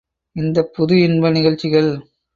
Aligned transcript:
இந்தப் 0.35 0.73
புது 0.73 0.95
இன்ப 1.01 1.29
நிகழ்ச்சிகள். 1.29 1.91